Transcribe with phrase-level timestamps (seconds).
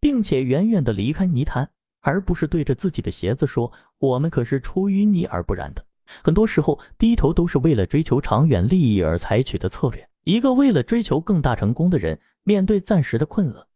[0.00, 1.70] 并且远远的离开泥潭，
[2.00, 5.84] 而不是对着自己的鞋子说：“我们可是出淤泥而不染的。”
[6.22, 10.08] 很多时候，低头都是为了追求长远利益而采取的策略。
[10.24, 13.66] 一个为了追求更大成功的人，面对暂时的困厄，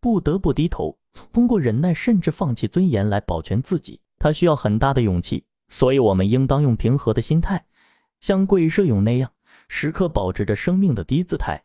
[0.00, 0.98] 不得不低头，
[1.32, 5.44] 通过忍耐甚至放弃尊严来保全自己，他需要很大的勇气。
[5.68, 7.64] 所以，我们应当用平和的心态，
[8.20, 9.30] 像贵社勇那样，
[9.68, 11.62] 时刻保持着生命的低姿态。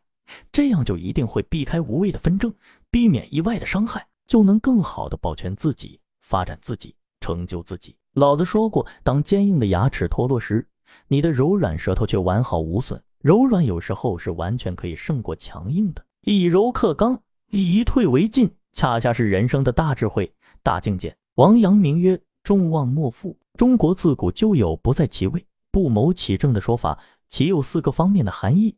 [0.50, 2.52] 这样就一定会避开无谓的纷争，
[2.96, 7.94] 避免意外的伤害，就能更好的保全自己、发展自己、成就自己。
[8.14, 10.66] 老子说过，当坚硬的牙齿脱落时，
[11.06, 13.02] 你的柔软舌头却完好无损。
[13.18, 16.02] 柔软有时候是完全可以胜过强硬的。
[16.22, 21.14] 以柔克刚，以退为进，恰恰是人生的大智慧、大境界。
[21.34, 28.74] 王阳明曰：“众望莫负。”中国自古就有“不在其位，不谋其政”的说法，其有四个方面的含义。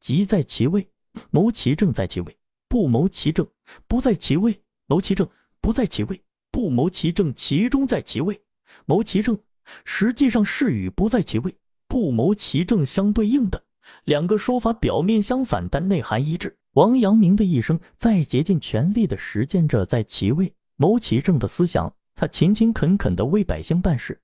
[0.00, 0.88] 即在其位，
[1.30, 2.32] 谋其政在其位；
[2.70, 3.44] 不谋其政，
[3.88, 4.52] 不在其位；
[4.86, 5.28] 谋其政，
[5.60, 6.20] 不在其位；
[6.52, 8.40] 不谋其政，其中在其位。
[8.86, 9.36] 谋其政
[9.84, 11.56] 实际上是与不在其位、
[11.88, 13.60] 不谋其政相对应的
[14.04, 16.56] 两个说法，表面相反，但内涵一致。
[16.74, 24.20] 王阳明的一生在竭尽全力地实践着在其位谋其政的思想，他勤勤恳恳地为百姓办事，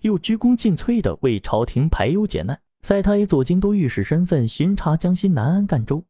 [0.00, 2.58] 又鞠躬尽瘁地为朝廷排忧解难。
[2.80, 6.02] 在他以左京都御史身份巡查江西南安、赣州、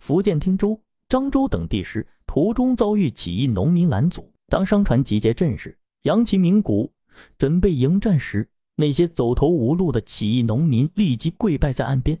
[0.00, 4.30] 福建汀州、漳州等地时，途中遭遇起义农民拦阻。
[4.48, 6.92] 当商船集结阵势，扬起鸣鼓，
[7.38, 12.20] 准备迎战时，那些走投无路的起义农民立即跪拜在岸边，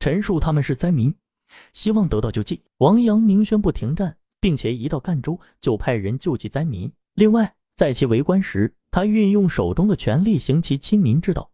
[0.00, 1.14] 陈述他们是灾民，
[1.74, 2.62] 希望得到救济。
[2.78, 6.90] 王阳明宣布停战，并且一到赣州就派人救济灾民。
[7.14, 11.50] 另外，在其为官时，他运用手中的权力行其亲民之道。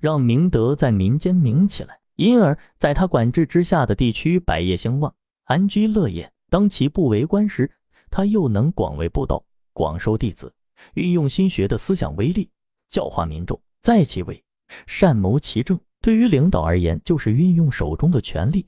[0.00, 5.14] 让明德在民间明起来，因而在他管制之下的地区百业兴旺，
[5.46, 6.30] 安居乐业。
[6.48, 7.70] 当其不为官时，
[8.10, 10.52] 他又能广为布道，广收弟子，
[10.94, 12.48] 运用心学的思想威力
[12.88, 13.60] 教化民众。
[13.80, 14.42] 在其位，
[14.86, 15.78] 善谋其政。
[16.00, 18.66] 对于领导而言，就是运用手中的权力，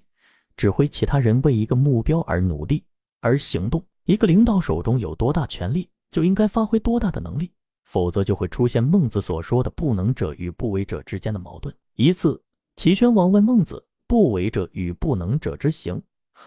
[0.56, 2.82] 指挥其他人为一个目标而努力
[3.20, 3.84] 而行动。
[4.04, 7.52] 一个领导手中有多大权力，就应该发挥多大的能力。
[7.84, 11.74] 否则就会出现孟子所说的不能者与不为者之间的矛盾。
[11.94, 12.42] 一次，
[12.76, 16.02] 齐宣王问孟子：“不为者与不能者之行，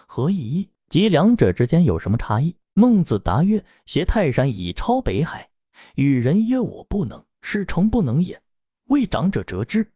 [0.08, 0.70] 何以异？
[0.88, 5.50] 即两者之间有什么差异？”孟子答曰：“挟泰山以超北海，
[5.96, 8.38] 与人曰我不能，是诚不能也；
[8.88, 9.92] 为长者折之，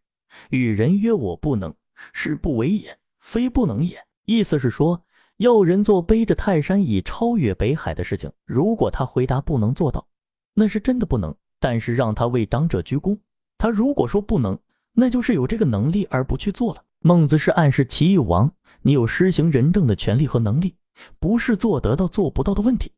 [0.50, 1.74] 与人曰我不能，
[2.12, 5.02] 是不为也，非不能也。”意思是说，
[5.38, 10.06] 要人做背着泰山以超越北海的事情，如果他回答不能做到。
[10.54, 13.18] 那是真的不能，但是让他为长者鞠躬，
[13.58, 14.58] 他如果说不能，
[14.94, 16.84] 那就是有这个能力而不去做了。
[17.00, 18.52] 孟子是暗示齐王，
[18.86, 20.76] 你有施行仁政的权利和能力，
[21.20, 22.92] 不是做得到做不到的问题，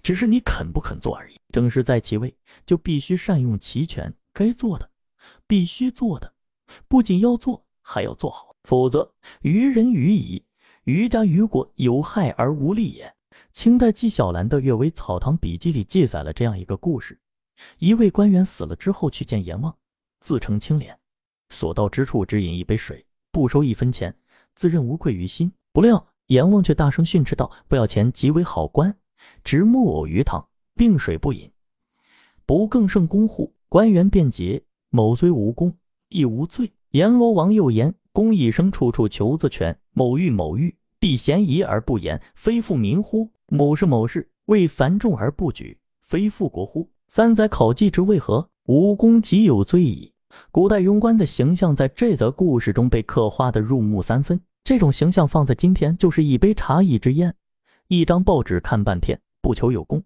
[0.00, 1.34] 只是你肯不肯做而已。
[1.52, 2.32] 正是在其位，
[2.64, 4.88] 就必须善用其权，该做的
[5.44, 6.32] 必须做的，
[6.86, 10.44] 不仅要做，还要做好，否则于人于己、
[10.84, 13.12] 于家于国有害而无利也。
[13.52, 17.18] 清代纪晓岚的《阅微草堂笔记》里记载了这样一个故事：
[17.78, 19.76] 一位官员死了之后去见阎王，
[20.20, 20.96] 自称清廉，
[21.50, 24.16] 所到之处只饮一杯水，不收一分钱，
[24.56, 25.52] 自认无愧于心。
[25.72, 28.96] 不料阎王却大声训斥道：“不要钱即为好官，
[29.44, 30.44] 执木偶鱼塘，
[30.74, 31.48] 并水不饮，
[32.44, 35.72] 不更胜公户。”官员辩解：“某虽无功，
[36.08, 43.30] 亦无罪。”阎罗王又言：“公一生处处求自全，某欲某欲。”必嫌疑而不言，非富民乎？
[43.48, 46.88] 某事某事，为繁重而不举，非富国乎？
[47.06, 48.48] 三载考绩之为何？
[48.64, 50.12] 无功即有罪矣。
[50.50, 54.40] 古代庸官的形象在这则故事中被刻画的入木三分。
[54.64, 57.34] 这种形象放在今天，就是一杯茶，一支烟，
[57.88, 60.02] 一张报纸看半天，不求有功，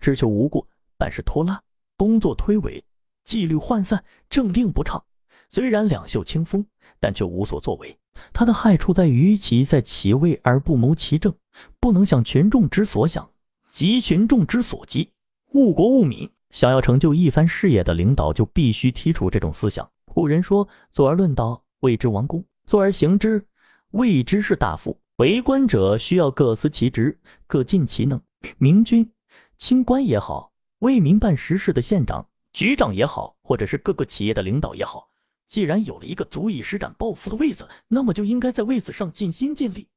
[0.00, 0.66] 只求无过，
[0.96, 1.60] 办事拖拉，
[1.96, 2.82] 工作推诿，
[3.24, 5.02] 纪律涣散，政令不畅。
[5.48, 6.64] 虽然两袖清风，
[7.00, 7.98] 但却无所作为。
[8.32, 11.34] 他的害处在于其在其位而不谋其政，
[11.80, 13.28] 不能想群众之所想，
[13.68, 15.10] 急群众之所急，
[15.52, 16.30] 误国误民。
[16.54, 19.90] 想要成就一番事业的领导，就必须剔除这种思想。
[20.04, 23.44] 古人说：“坐而论道，谓之王公；坐而行之，
[23.90, 27.18] 谓之士大夫。”为官者需要各司其职，
[27.48, 28.22] 各尽其能。
[28.56, 29.10] 明君
[29.58, 35.08] 清官也好，为民办实事的县长、局长也好，或者是各个企业的领导也好，
[35.48, 39.88] 既然有了一个足以施展抱负的位子，那么就应该在位子上尽心尽力，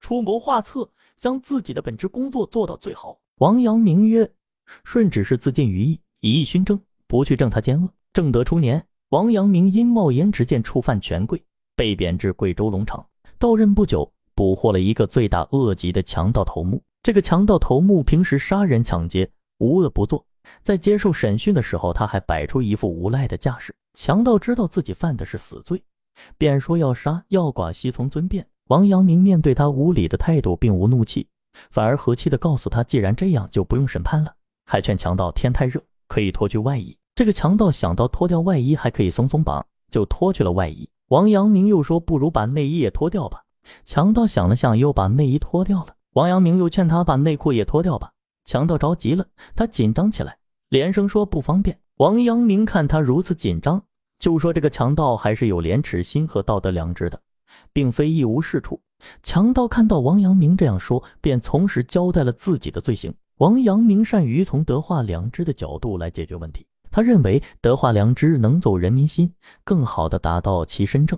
[0.00, 3.20] 出谋划策，将自己的本职工作做到最好。
[3.36, 4.32] 王阳明曰
[4.84, 11.42] ：“舜只是自尽于义，以义熏政，不去正他奸恶。”正德初年，王阳明因冒言直谏触犯权贵，
[11.76, 13.06] 被贬至贵州龙场。
[13.38, 16.82] 到任不久，捕获了一个罪大恶极的强盗头目。
[17.02, 20.26] 这个强盗头目平时杀人抢劫，无恶不作。
[20.62, 23.74] 在接受审讯的时候，他还摆出一副无赖的架势。
[23.94, 25.82] 强盗知道自己犯的是死罪，
[26.36, 28.46] 便说要杀要剐，悉从尊便。
[28.68, 31.28] 王阳明面对他无礼的态度，并无怒气，
[31.70, 34.34] 反而和气地告诉他，既然这样，就不用审判了。
[34.70, 36.94] 还劝强盗天太热，可以脱去外衣。
[37.14, 40.86] 这个强盗想到脱掉外衣还可以松松绑，就脱去了外衣。
[41.08, 43.42] 王阳明又说：“不如把内衣也脱掉吧。”
[43.86, 45.94] 强盗想了想，又把内衣脱掉了。
[46.12, 48.12] 王阳明又劝他把内裤也脱掉吧。
[48.44, 49.26] 强盗着急了，
[49.56, 50.36] 他紧张起来，
[50.68, 51.80] 连声说不方便。
[51.96, 53.82] 王阳明看他如此紧张，
[54.18, 57.18] 就说：“这个强盗还是有廉耻心和道德良知的，
[57.72, 58.78] 并非一无是处。”
[59.22, 63.14] 强盗看到王阳明这样说，便从实交代了自己的罪行。
[63.38, 66.66] 王阳明善于从德化良知的角度来解决问题。
[66.90, 69.32] 他认为德化良知能走人民心，
[69.62, 71.16] 更好地达到其身正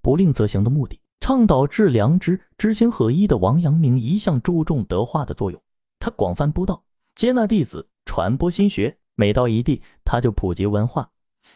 [0.00, 0.98] 不令则行的目的。
[1.20, 5.62] 倡导致良知、知行合一的王阳明一向注重德化的作用。
[5.98, 6.82] 他广泛布道，
[7.14, 8.96] 接纳弟子，传播心学。
[9.14, 11.10] 每到一地，他就普及文化，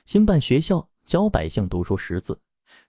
[0.05, 2.39] 兴办学校，教百姓读书识字，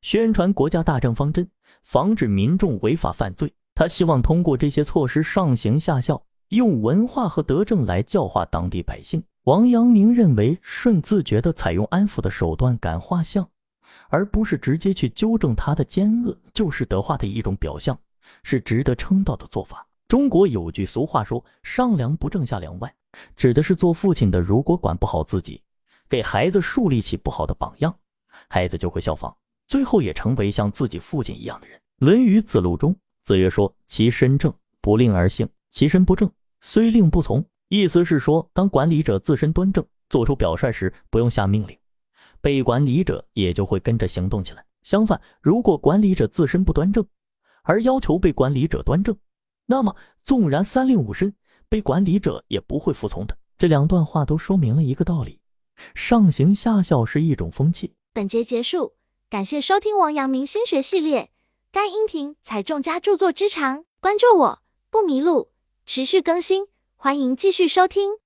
[0.02, 1.50] 宣传国家大政方针，
[1.82, 3.54] 防止民众违法犯罪。
[3.74, 6.22] 他希望通过这些措施上行下效，
[6.56, 9.24] 用文化和德政来教化当地百姓。
[9.44, 13.48] 王阳明认为，舜自觉地采用安抚的手段感化相，
[14.10, 17.96] 而不是直接去纠正他的奸恶，就是德化的一种表象，
[18.42, 19.86] 是值得称道的做法。
[20.08, 22.92] 中国有句俗话说：“上梁不正下梁歪”，
[23.38, 25.62] 指的是做父亲的如果管不好自己，
[26.10, 27.96] 给孩子树立起不好的榜样，
[28.50, 29.36] 孩子就会效仿，
[29.68, 31.78] 最后也成为像自己父亲一样的人。
[31.98, 36.32] 《论语·子路》中，子曰说：“其身正，不令而行；其身不正，
[36.66, 41.78] 虽令不从。”意思是说，当管理者自身端正，做出表率时，不用下命令，
[42.42, 44.66] 被管理者也就会跟着行动起来。
[44.82, 47.06] 相反，如果管理者自身不端正，
[47.64, 49.16] 而要求被管理者端正，
[49.66, 51.34] 那么纵然三令五申，
[51.70, 53.38] 被管理者也不会服从的。
[53.58, 55.40] 这两段话都说明了一个道理：
[55.94, 57.94] 上行下效是一种风气。
[58.14, 58.94] 本节结束，
[59.30, 61.32] 感谢收听王阳明心学系列。
[61.72, 64.60] 该音频采众家著作之长，关注我
[64.92, 65.50] 不迷路，
[65.86, 66.66] 持续更新。
[66.96, 68.25] 欢迎继续收听。